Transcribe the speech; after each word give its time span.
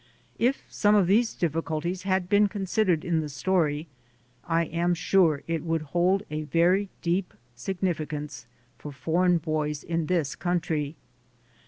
If 0.39 0.63
some 0.67 0.95
of 0.95 1.05
those 1.05 1.35
difficulties 1.35 2.01
had 2.09 2.27
been 2.27 2.47
considered 2.47 3.05
in 3.05 3.19
the 3.19 3.29
story, 3.29 3.87
I 4.45 4.65
am 4.65 4.95
sure 4.95 5.43
it 5.45 5.61
would 5.63 5.83
hold 5.93 6.23
a 6.31 6.41
very 6.41 6.89
deep 7.03 7.35
significance 7.53 8.47
for 8.79 8.91
foreign 8.91 9.37
boys 9.37 9.83
in 9.83 10.07
this 10.07 10.33
coun 10.35 10.59
try. 10.59 10.95